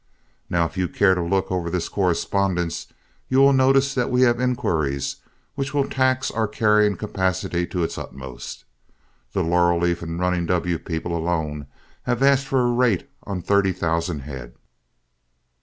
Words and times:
Now, 0.49 0.65
if 0.65 0.77
you 0.79 0.87
care 0.87 1.13
to 1.13 1.21
look 1.21 1.51
over 1.51 1.69
this 1.69 1.87
correspondence, 1.87 2.87
you 3.29 3.37
will 3.37 3.53
notice 3.53 3.93
that 3.93 4.09
we 4.09 4.23
have 4.23 4.39
inquiries 4.41 5.17
which 5.53 5.75
will 5.75 5.87
tax 5.87 6.31
our 6.31 6.47
carrying 6.47 6.95
capacity 6.97 7.67
to 7.67 7.83
its 7.83 7.99
utmost. 7.99 8.65
The 9.33 9.43
'Laurel 9.43 9.79
Leaf' 9.81 10.01
and 10.01 10.19
'Running 10.19 10.47
W' 10.47 10.79
people 10.79 11.15
alone 11.15 11.67
have 12.09 12.23
asked 12.23 12.47
for 12.47 12.61
a 12.61 12.71
rate 12.73 13.11
on 13.27 13.43
thirty 13.43 13.73
thousand 13.73 14.21
head." 14.21 14.55